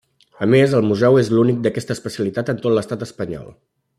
A 0.45 0.45
més, 0.53 0.71
el 0.77 0.87
museu 0.91 1.19
és 1.23 1.29
l'únic 1.33 1.59
d'aquesta 1.67 1.97
especialitat 1.97 2.51
en 2.55 2.65
tot 2.65 2.79
l'estat 2.79 3.07
espanyol. 3.09 3.55